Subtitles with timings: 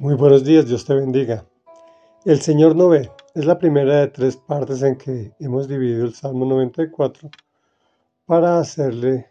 [0.00, 1.44] Muy buenos días, Dios te bendiga.
[2.24, 6.14] El Señor no ve es la primera de tres partes en que hemos dividido el
[6.14, 7.28] Salmo 94
[8.24, 9.26] para hacerle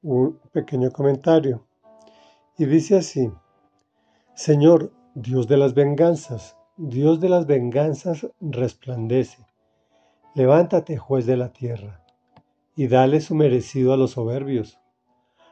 [0.00, 1.66] un pequeño comentario.
[2.56, 3.30] Y dice así,
[4.34, 9.44] Señor, Dios de las venganzas, Dios de las venganzas resplandece.
[10.34, 12.02] Levántate, juez de la tierra,
[12.74, 14.80] y dale su merecido a los soberbios.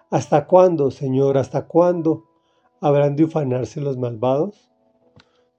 [0.08, 2.25] ¿Hasta cuándo, Señor, hasta cuándo?
[2.80, 4.70] ¿Habrán de ufanarse los malvados?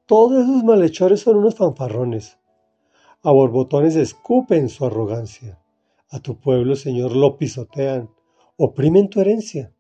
[0.06, 2.38] Todos esos malhechores son unos fanfarrones.
[3.24, 5.60] A borbotones escupen su arrogancia.
[6.10, 8.10] A tu pueblo, Señor, lo pisotean,
[8.56, 9.74] oprimen tu herencia.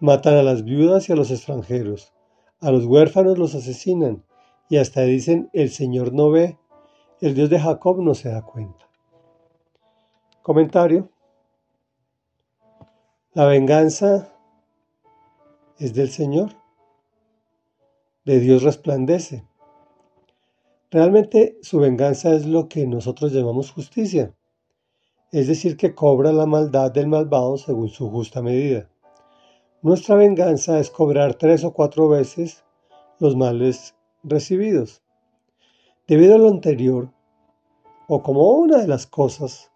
[0.00, 2.12] Matan a las viudas y a los extranjeros.
[2.60, 4.24] A los huérfanos los asesinan
[4.68, 6.58] y hasta dicen, el Señor no ve,
[7.20, 8.88] el Dios de Jacob no se da cuenta.
[10.42, 11.10] Comentario.
[13.34, 14.33] La venganza
[15.78, 16.52] es del Señor.
[18.24, 19.44] De Dios resplandece.
[20.90, 24.34] Realmente su venganza es lo que nosotros llamamos justicia,
[25.32, 28.88] es decir, que cobra la maldad del malvado según su justa medida.
[29.82, 32.64] Nuestra venganza es cobrar tres o cuatro veces
[33.18, 35.02] los males recibidos.
[36.06, 37.10] Debido a lo anterior,
[38.06, 39.72] o como una de las cosas,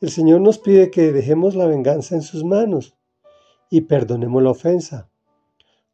[0.00, 2.96] el Señor nos pide que dejemos la venganza en sus manos
[3.70, 5.08] y perdonemos la ofensa,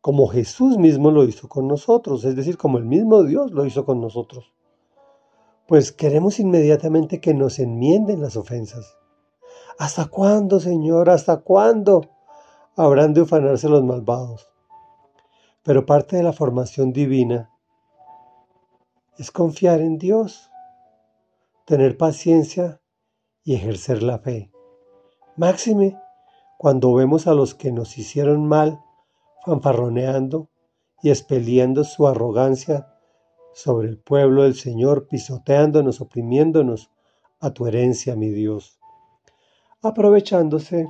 [0.01, 3.85] como Jesús mismo lo hizo con nosotros, es decir, como el mismo Dios lo hizo
[3.85, 4.55] con nosotros.
[5.69, 8.97] Pues queremos inmediatamente que nos enmienden las ofensas.
[9.79, 11.11] ¿Hasta cuándo, Señor?
[11.11, 12.09] ¿Hasta cuándo
[12.77, 14.49] habrán de ufanarse los malvados?
[15.63, 17.51] Pero parte de la formación divina
[19.19, 20.51] es confiar en Dios,
[21.67, 22.81] tener paciencia
[23.43, 24.51] y ejercer la fe.
[25.37, 25.99] Máxime
[26.59, 28.81] cuando vemos a los que nos hicieron mal
[29.45, 30.51] fanfarroneando
[31.03, 32.89] y expeliendo su arrogancia
[33.55, 36.91] sobre el pueblo del Señor, pisoteándonos, oprimiéndonos
[37.41, 38.79] a tu herencia, mi Dios,
[39.83, 40.89] aprovechándose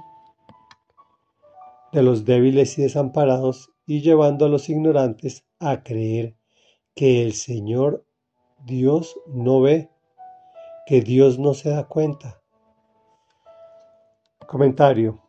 [1.93, 6.37] de los débiles y desamparados y llevando a los ignorantes a creer
[6.95, 8.07] que el Señor
[8.65, 9.91] Dios no ve,
[10.87, 12.43] que Dios no se da cuenta.
[14.47, 15.26] Comentario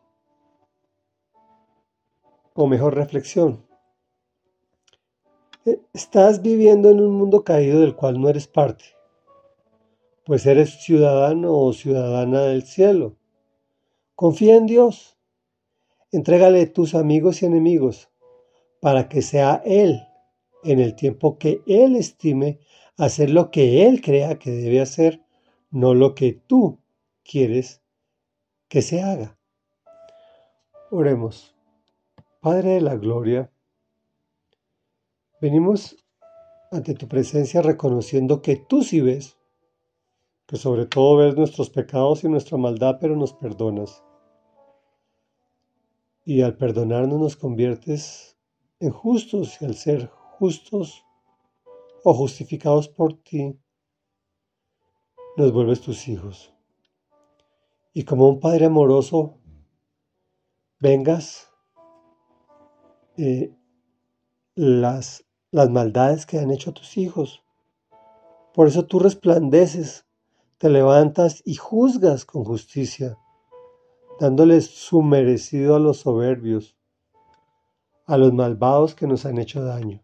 [2.60, 3.64] o mejor reflexión.
[5.64, 8.84] Eh, estás viviendo en un mundo caído del cual no eres parte,
[10.24, 13.14] pues eres ciudadano o ciudadana del cielo.
[14.16, 15.16] Confía en Dios.
[16.10, 18.10] Entrégale tus amigos y enemigos
[18.80, 20.02] para que sea Él,
[20.64, 22.58] en el tiempo que Él estime,
[22.96, 25.22] hacer lo que Él crea que debe hacer,
[25.70, 26.80] no lo que tú
[27.22, 27.82] quieres
[28.66, 29.38] que se haga.
[30.90, 31.57] Oremos.
[32.40, 33.50] Padre de la Gloria,
[35.40, 35.96] venimos
[36.70, 39.36] ante tu presencia reconociendo que tú sí ves,
[40.46, 44.04] que sobre todo ves nuestros pecados y nuestra maldad, pero nos perdonas.
[46.24, 48.38] Y al perdonarnos nos conviertes
[48.78, 51.04] en justos y al ser justos
[52.04, 53.58] o justificados por ti,
[55.36, 56.54] nos vuelves tus hijos.
[57.92, 59.40] Y como un Padre amoroso,
[60.78, 61.47] vengas
[63.18, 63.52] eh,
[64.54, 67.42] las, las maldades que han hecho tus hijos.
[68.54, 70.06] Por eso tú resplandeces,
[70.56, 73.18] te levantas y juzgas con justicia,
[74.20, 76.76] dándoles su merecido a los soberbios,
[78.06, 80.00] a los malvados que nos han hecho daño.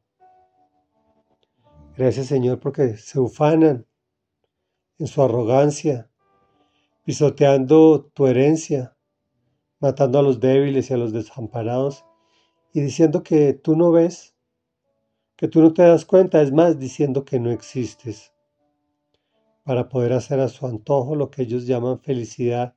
[1.97, 3.87] Gracias Señor porque se ufanan
[4.99, 6.11] en su arrogancia,
[7.05, 8.97] pisoteando tu herencia,
[9.79, 12.05] matando a los débiles y a los desamparados
[12.75, 14.35] y diciendo que tú no ves,
[15.37, 18.35] que tú no te das cuenta, es más, diciendo que no existes,
[19.63, 22.75] para poder hacer a su antojo lo que ellos llaman felicidad,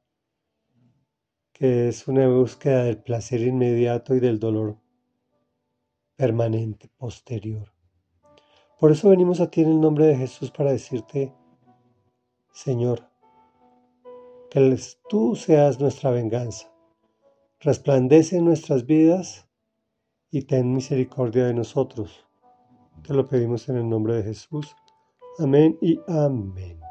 [1.51, 4.77] que es una búsqueda del placer inmediato y del dolor
[6.15, 7.73] permanente, posterior.
[8.79, 11.33] Por eso venimos a ti en el nombre de Jesús para decirte,
[12.51, 13.09] Señor,
[14.51, 14.79] que
[15.09, 16.71] tú seas nuestra venganza,
[17.59, 19.46] resplandece en nuestras vidas
[20.31, 22.25] y ten misericordia de nosotros.
[23.05, 24.75] Te lo pedimos en el nombre de Jesús.
[25.39, 26.86] Amén y amén.